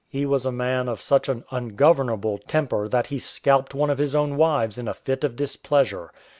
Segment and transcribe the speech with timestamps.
[0.05, 3.99] '*'' He was a man of such an ungovernable temper that he scalped one of
[3.99, 6.11] his own wives in a fit of displeasure.